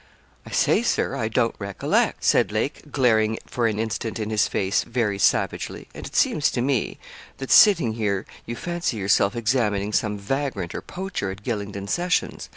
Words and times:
'I 0.47 0.49
say, 0.53 0.81
Sir, 0.81 1.15
I 1.15 1.27
don't 1.27 1.53
recollect,' 1.59 2.23
said 2.23 2.51
Lake, 2.51 2.91
glaring 2.91 3.37
for 3.45 3.67
an 3.67 3.77
instant 3.77 4.17
in 4.17 4.31
his 4.31 4.47
face 4.47 4.83
very 4.83 5.19
savagely. 5.19 5.89
'And 5.93 6.07
it 6.07 6.15
seems 6.15 6.49
to 6.53 6.61
me, 6.63 6.97
that 7.37 7.51
sitting 7.51 7.93
here, 7.93 8.25
you 8.47 8.55
fancy 8.55 8.97
yourself 8.97 9.35
examining 9.35 9.93
some 9.93 10.17
vagrant 10.17 10.73
or 10.73 10.81
poacher 10.81 11.29
at 11.29 11.43
Gylingden 11.43 11.87
sessions. 11.87 12.49